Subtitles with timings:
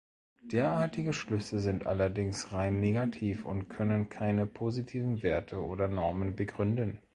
[0.41, 6.97] Derartige Schlüsse sind allerdings rein negativ und können keine positiven Werte oder Normen begründen.